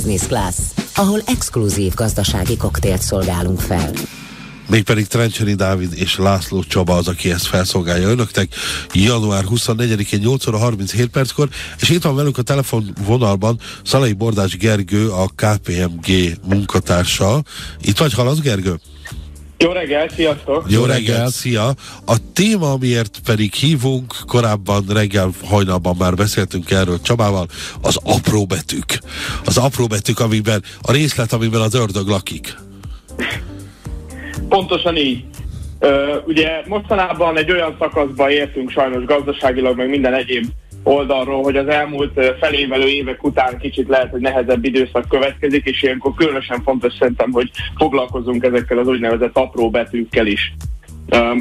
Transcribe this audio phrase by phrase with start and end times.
[0.00, 0.56] Business Class,
[0.94, 3.90] ahol exkluzív gazdasági koktélt szolgálunk fel
[4.68, 8.54] mégpedig Trencseni Dávid és László Csaba az, aki ezt felszolgálja önöknek
[8.92, 11.48] január 24-én 8 óra 37 perckor,
[11.80, 17.42] és itt van velünk a telefonvonalban Szalai Bordás Gergő, a KPMG munkatársa.
[17.80, 18.80] Itt vagy hallasz, Gergő?
[19.64, 20.64] Jó reggel, sziasztok!
[20.68, 21.66] Jó reggel, szia!
[22.06, 27.46] A téma, amiért pedig hívunk, korábban reggel hajnalban már beszéltünk erről Csabával,
[27.82, 28.98] az apró betűk.
[29.44, 32.54] Az apró betűk, amiben a részlet, amiben az ördög lakik.
[34.48, 35.24] Pontosan így.
[35.80, 35.90] Uh,
[36.26, 40.44] ugye mostanában egy olyan szakaszba értünk sajnos gazdaságilag, meg minden egyéb
[40.82, 46.14] oldalról, hogy az elmúlt felévelő évek után kicsit lehet, hogy nehezebb időszak következik, és ilyenkor
[46.14, 50.54] különösen fontos szerintem, hogy foglalkozunk ezekkel az úgynevezett apró betűkkel is.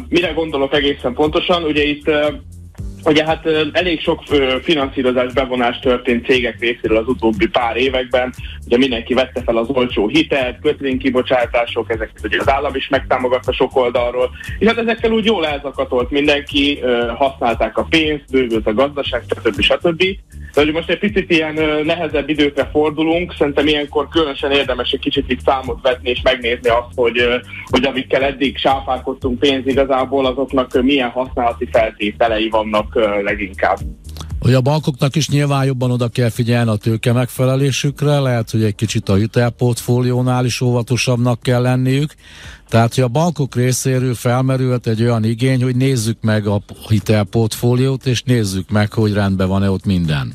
[0.09, 1.63] Mire gondolok egészen pontosan?
[1.63, 2.11] Ugye itt
[3.05, 4.23] Ugye hát elég sok
[4.61, 8.33] finanszírozás bevonás történt cégek részéről az utóbbi pár években.
[8.65, 13.75] Ugye mindenki vette fel az olcsó hitelt, kötvénykibocsátások, ezeket ugye az állam is megtámogatta sok
[13.75, 14.29] oldalról.
[14.59, 16.79] És hát ezekkel úgy jól elzakatolt mindenki,
[17.15, 19.61] használták a pénzt, bővült a gazdaság, stb.
[19.61, 20.03] stb.
[20.53, 21.53] De hogy most egy picit ilyen
[21.85, 26.95] nehezebb időkre fordulunk, szerintem ilyenkor különösen érdemes egy kicsit itt számot vetni és megnézni azt,
[26.95, 27.17] hogy,
[27.65, 33.77] hogy amikkel eddig sáfálkoztunk pénz igazából, azoknak milyen használati feltételei vannak leginkább.
[34.39, 38.75] Hogy a bankoknak is nyilván jobban oda kell figyelni a tőke megfelelésükre, lehet, hogy egy
[38.75, 42.13] kicsit a hitelportfóliónál is óvatosabbnak kell lenniük.
[42.69, 48.23] Tehát, hogy a bankok részéről felmerült egy olyan igény, hogy nézzük meg a hitelportfóliót, és
[48.23, 50.33] nézzük meg, hogy rendben van-e ott minden.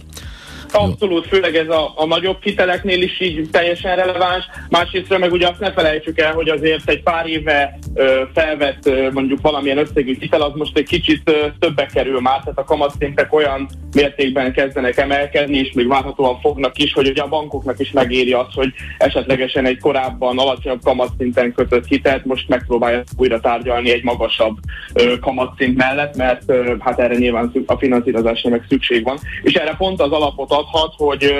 [0.77, 4.45] Abszolút, főleg ez a, a nagyobb hiteleknél is így teljesen releváns.
[4.71, 9.11] Másrészt meg ugye azt ne felejtsük el, hogy azért egy pár éve ö, felvett ö,
[9.13, 13.33] mondjuk valamilyen összegű hitel, az most egy kicsit ö, többe kerül már, tehát a kamatszintek
[13.33, 18.33] olyan mértékben kezdenek emelkedni, és még várhatóan fognak is, hogy ugye a bankoknak is megéri
[18.33, 24.57] az, hogy esetlegesen egy korábban alacsonyabb kamatszinten kötött hitelt most megpróbálja újra tárgyalni egy magasabb
[24.93, 29.19] ö, kamatszint mellett, mert ö, hát erre nyilván a finanszírozásra meg szükség van.
[29.43, 31.35] És erre pont az alapot ad adhat, hogy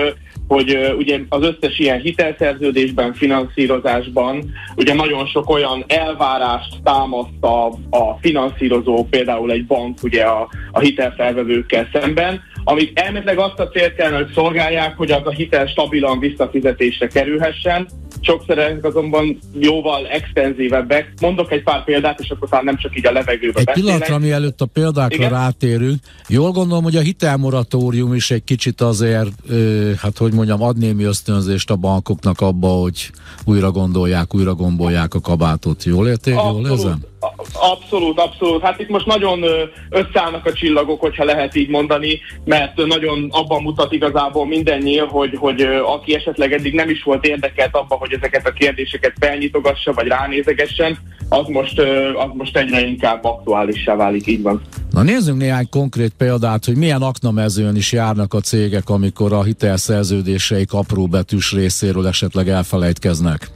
[0.49, 8.19] hogy ugye az összes ilyen hitelszerződésben, finanszírozásban ugye nagyon sok olyan elvárást támaszt a, a
[8.21, 14.17] finanszírozó, például egy bank ugye a, a hitelfelvevőkkel szemben, amik elméletileg azt a célt kellene,
[14.17, 17.89] hogy szolgálják, hogy az a hitel stabilan visszafizetésre kerülhessen,
[18.25, 21.13] sokszor ezek azonban jóval extenzívebbek.
[21.21, 24.61] Mondok egy pár példát, és akkor talán nem csak így a levegőbe Egy pillanatra, mielőtt
[24.61, 25.31] a példákra Igen?
[25.31, 25.99] rátérünk,
[26.29, 31.05] jól gondolom, hogy a hitelmoratórium is egy kicsit azért, ö, hát hogy mondjam, ad némi
[31.05, 33.11] ösztönzést a bankoknak abba, hogy
[33.45, 35.85] újra gondolják, újra gombolják a kabátot.
[35.85, 36.35] Jól érték?
[36.35, 37.13] Jól érzem?
[37.53, 38.63] Abszolút, abszolút.
[38.63, 39.45] Hát itt most nagyon
[39.91, 45.63] összeállnak a csillagok, hogyha lehet így mondani, mert nagyon abban mutat igazából mindennyi, hogy, hogy
[45.87, 50.99] aki esetleg eddig nem is volt érdekelt abban, hogy ezeket a kérdéseket felnyitogassa, vagy ránézegessen,
[51.29, 51.81] az most,
[52.15, 54.63] az most egyre inkább aktuálissá válik, így van.
[54.91, 60.73] Na nézzünk néhány konkrét példát, hogy milyen aknamezőn is járnak a cégek, amikor a hitelszerződéseik
[60.73, 63.49] apró betűs részéről esetleg elfelejtkeznek.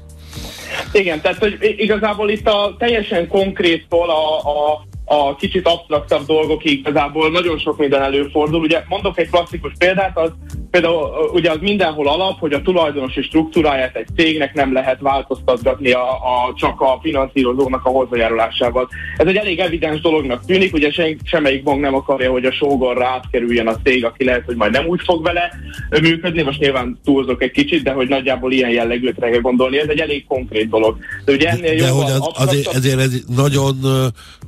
[0.93, 7.31] Igen, tehát hogy igazából itt a teljesen konkréttól a, a, a kicsit absztraktabb dolgokig igazából
[7.31, 8.61] nagyon sok minden előfordul.
[8.61, 10.31] Ugye mondok egy klasszikus példát, az
[10.71, 16.11] például ugye az mindenhol alap, hogy a tulajdonosi struktúráját egy cégnek nem lehet változtatni a,
[16.11, 18.89] a, csak a finanszírozónak a hozzájárulásával.
[19.17, 23.07] Ez egy elég evidens dolognak tűnik, ugye sen, semmelyik bank nem akarja, hogy a sógorra
[23.07, 25.53] átkerüljen a cég, aki lehet, hogy majd nem úgy fog vele
[26.01, 30.01] működni, most nyilván túlzok egy kicsit, de hogy nagyjából ilyen jellegűt kell gondolni, ez egy
[30.01, 30.97] elég konkrét dolog.
[31.25, 33.77] De ugye ennél de, de hogy az, azért, ezért ez nagyon,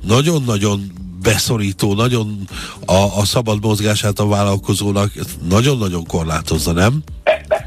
[0.07, 0.91] nagyon nagyon
[1.23, 2.37] beszorító, nagyon
[2.85, 5.11] a, a szabad mozgását a vállalkozónak
[5.49, 7.03] nagyon-nagyon korlátozza, nem?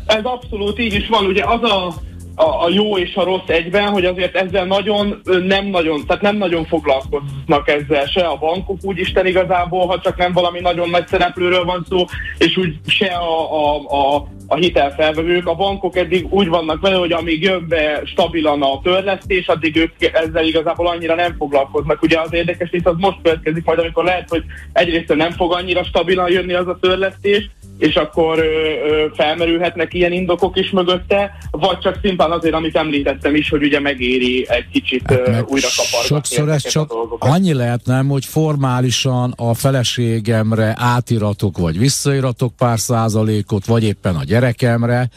[0.06, 1.24] Ez abszolút így is van.
[1.24, 1.86] Ugye az a,
[2.34, 6.36] a, a jó és a rossz egyben, hogy azért ezzel nagyon nem nagyon, tehát nem
[6.36, 11.06] nagyon foglalkoznak ezzel se a bankok úgy Isten igazából, ha csak nem valami nagyon nagy
[11.06, 12.04] szereplőről van szó,
[12.38, 15.46] és úgy se a, a, a a hitelfelvevők.
[15.46, 19.90] A bankok eddig úgy vannak vele, hogy amíg jön be stabilan a törlesztés, addig ők
[20.12, 22.02] ezzel igazából annyira nem foglalkoznak.
[22.02, 25.84] Ugye az érdekes itt az most következik majd, amikor lehet, hogy egyrészt nem fog annyira
[25.84, 27.50] stabilan jönni az a törlesztés,
[27.84, 33.34] és akkor ö, ö, felmerülhetnek ilyen indokok is mögötte, vagy csak szimplán azért, amit említettem
[33.34, 36.06] is, hogy ugye megéri egy kicsit hát ö, újra kapargatni.
[36.06, 43.66] Sokszor ez csak annyi lehet nem, hogy formálisan a feleségemre átiratok, vagy visszairatok pár százalékot,
[43.66, 45.08] vagy éppen a gyerekemre,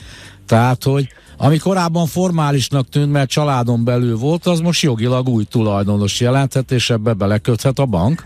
[0.46, 6.20] tehát, hogy ami korábban formálisnak tűnt, mert családon belül volt, az most jogilag új tulajdonos
[6.20, 8.25] jelenthet, és ebbe beleköthet a bank?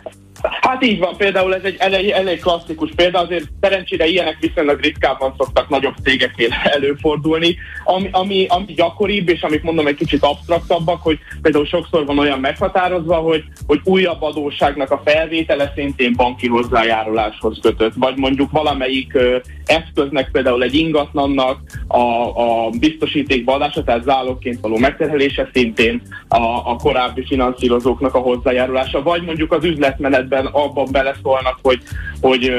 [0.71, 5.33] Hát így van, például ez egy elég, elég klasszikus példa, azért szerencsére ilyenek viszonylag ritkábban
[5.37, 7.55] szoktak nagyobb cégeknél előfordulni.
[7.83, 12.39] Ami, ami, ami gyakoribb, és amik mondom egy kicsit absztraktabbak, hogy például sokszor van olyan
[12.39, 19.37] meghatározva, hogy, hogy újabb adósságnak a felvétele szintén banki hozzájáruláshoz kötött, vagy mondjuk valamelyik ö,
[19.65, 22.01] eszköznek, például egy ingatlannak a,
[22.41, 29.21] a biztosítékba adása, tehát zálogként való megterhelése szintén a, a korábbi finanszírozóknak a hozzájárulása, vagy
[29.21, 31.81] mondjuk az üzletmenetben abban beleszólnak, hogy,
[32.21, 32.53] hogy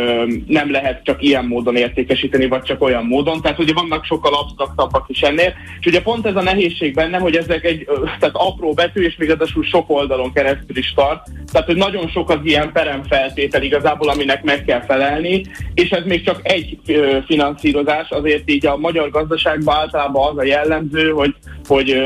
[0.47, 3.41] nem lehet csak ilyen módon értékesíteni, vagy csak olyan módon.
[3.41, 5.53] Tehát ugye vannak sokkal absztraktabbak is ennél.
[5.81, 7.85] És ugye pont ez a nehézség benne, hogy ezek egy
[8.19, 11.27] tehát apró betű, és még ráadásul sok oldalon keresztül is tart.
[11.53, 15.45] Tehát, hogy nagyon sok az ilyen peremfeltétel igazából, aminek meg kell felelni,
[15.75, 16.79] és ez még csak egy
[17.27, 21.35] finanszírozás, azért így a magyar gazdaságban általában az a jellemző, hogy,
[21.67, 21.97] hogy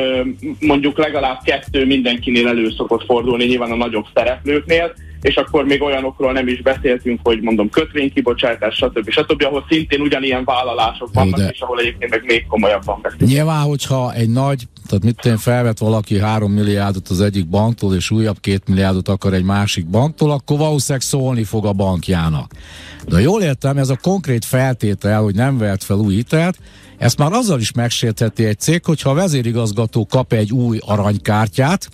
[0.61, 4.95] mondjuk legalább kettő mindenkinél elő szokott fordulni, nyilván a nagyobb szereplőknél,
[5.27, 9.11] és akkor még olyanokról nem is beszéltünk, hogy mondom kötvénykibocsátás, stb.
[9.11, 13.31] stb., ahol szintén ugyanilyen vállalások vannak, de- és ahol egyébként meg még komolyabban beszélünk.
[13.31, 18.11] Nyilván, hogyha egy nagy, tehát mit én felvet valaki 3 milliárdot az egyik banktól, és
[18.11, 22.53] újabb 2 milliárdot akar egy másik banktól, akkor valószínűleg szólni fog a bankjának.
[23.09, 26.59] De jól értem, ez a konkrét feltétel, hogy nem vehet fel új hitelt,
[26.99, 31.89] ezt már azzal is megsértheti egy cég, hogyha a vezérigazgató kap egy új aranykártyát,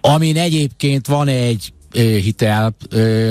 [0.00, 2.74] amin egyébként van egy hitel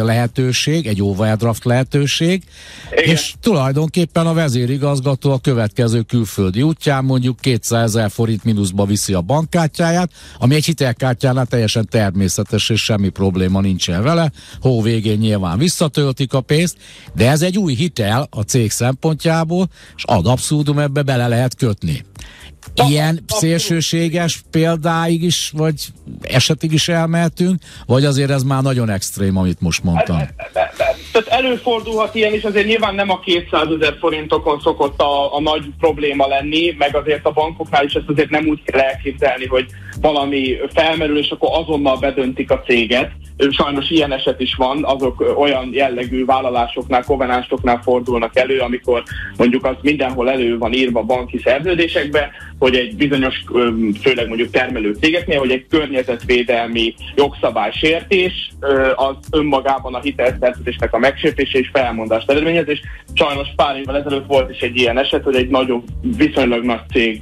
[0.04, 2.44] lehetőség, egy overdraft lehetőség,
[2.92, 3.04] Igen.
[3.04, 9.22] és tulajdonképpen a vezérigazgató a következő külföldi útján mondjuk 200 ezer forint mínuszba viszi a
[9.22, 14.32] bankkártyáját, ami egy hitelkártyánál teljesen természetes, és semmi probléma nincsen vele.
[14.62, 16.78] Hó végén nyilván visszatöltik a pénzt,
[17.16, 22.04] de ez egy új hitel a cég szempontjából, és ad abszurdum ebbe bele lehet kötni.
[22.90, 25.76] Ilyen szélsőséges példáig is, vagy
[26.22, 30.18] esetig is elmehetünk, vagy azért ez már nagyon extrém, amit most mondtam.
[31.12, 35.64] Tehát előfordulhat ilyen is, azért nyilván nem a 200 ezer forintokon szokott a, a nagy
[35.80, 39.66] probléma lenni, meg azért a bankoknál is ezt azért nem úgy kell elképzelni, hogy
[40.02, 43.12] valami felmerül, és akkor azonnal bedöntik a céget.
[43.50, 49.04] Sajnos ilyen eset is van, azok olyan jellegű vállalásoknál, kovenánsoknál fordulnak elő, amikor
[49.38, 53.44] mondjuk az mindenhol elő van írva banki szerződésekbe, hogy egy bizonyos,
[54.02, 61.60] főleg mondjuk termelő cégeknél, hogy egy környezetvédelmi jogszabálysértés ö, az önmagában a hitelszerződésnek a megsértése
[61.60, 62.82] és felmondást eredményez, és
[63.14, 65.84] sajnos pár évvel ezelőtt volt is egy ilyen eset, hogy egy nagyobb,
[66.18, 67.22] viszonylag nagy cég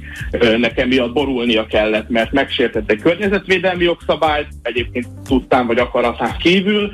[0.58, 5.78] nekem miatt borulnia kellett, mert megsértett egy környezetvédelmi jogszabályt, egyébként tudtán vagy
[6.10, 6.92] akaratán kívül,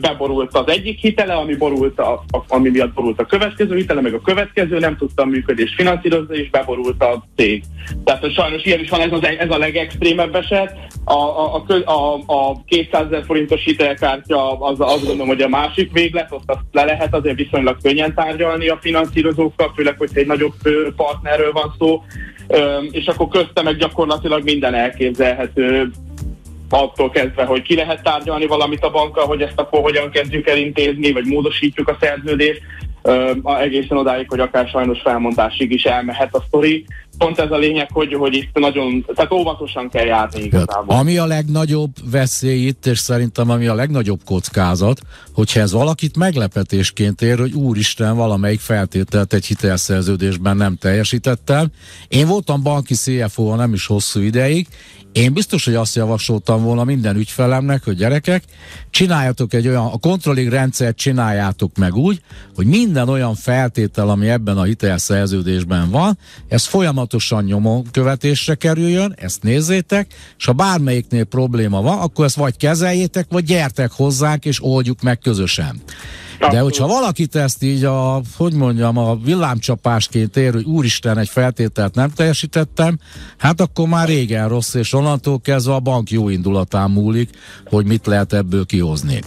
[0.00, 4.20] beborult az egyik hitele, ami, borult a, ami miatt borult a következő hitele, meg a
[4.20, 7.62] következő nem tudta a működést finanszírozni, és beborult a cég.
[8.04, 10.76] Tehát sajnos ilyen is van, ez, az, ez a legextrémebb eset.
[11.04, 15.92] A, a, a, a, a 200 ezer forintos hitelkártya az, azt gondolom, hogy a másik
[15.92, 20.54] véglet, ott azt le lehet azért viszonylag könnyen tárgyalni a finanszírozókkal, főleg, hogyha egy nagyobb
[20.96, 22.02] partnerről van szó,
[22.90, 25.90] és akkor közte meg gyakorlatilag minden elképzelhető
[26.68, 30.56] attól kezdve, hogy ki lehet tárgyalni valamit a bankkal, hogy ezt akkor hogyan kezdjük el
[30.56, 32.62] intézni, vagy módosítjuk a szerződést,
[33.42, 36.84] egészen odáig, hogy akár sajnos felmondásig is elmehet a sztori.
[37.18, 40.96] Pont ez a lényeg, hogy, hogy itt nagyon, tehát óvatosan kell járni Tehát, igazából.
[40.96, 45.00] ami a legnagyobb veszély itt, és szerintem ami a legnagyobb kockázat,
[45.34, 51.66] hogyha ez valakit meglepetésként ér, hogy úristen, valamelyik feltételt egy hitelszerződésben nem teljesítettem.
[52.08, 54.66] Én voltam banki CFO nem is hosszú ideig,
[55.14, 58.44] én biztos, hogy azt javasoltam volna minden ügyfelemnek, hogy gyerekek,
[58.90, 62.20] csináljatok egy olyan, a controlling rendszert csináljátok meg úgy,
[62.54, 66.18] hogy minden olyan feltétel, ami ebben a hitelszerződésben van,
[66.48, 66.64] ez
[67.04, 73.26] folyamatosan nyomon követésre kerüljön, ezt nézzétek, és ha bármelyiknél probléma van, akkor ezt vagy kezeljétek,
[73.30, 75.82] vagy gyertek hozzánk, és oldjuk meg közösen.
[76.50, 81.94] De hogyha valakit ezt így a, hogy mondjam, a villámcsapásként ér, hogy úristen, egy feltételt
[81.94, 82.98] nem teljesítettem,
[83.38, 87.30] hát akkor már régen rossz, és onnantól kezdve a bank jó indulatán múlik,
[87.66, 89.20] hogy mit lehet ebből kihozni.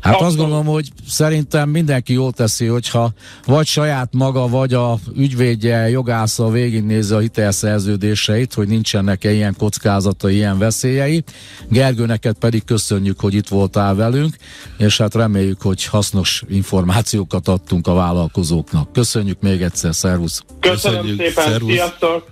[0.00, 0.38] Hát azt Abszolút.
[0.46, 3.12] gondolom, hogy szerintem mindenki jól teszi, hogyha
[3.46, 10.34] vagy saját maga, vagy a ügyvédje, jogásza végignézi a hitelszerződéseit, hogy nincsenek -e ilyen kockázatai,
[10.34, 11.24] ilyen veszélyei.
[11.68, 14.36] Gergő, neked pedig köszönjük, hogy itt voltál velünk,
[14.78, 18.92] és hát reméljük, hogy hasznos információkat adtunk a vállalkozóknak.
[18.92, 20.42] Köszönjük még egyszer, szervusz!
[20.60, 21.72] Köszönöm Köszönjük, szépen, szervusz.
[21.72, 22.24] sziasztok!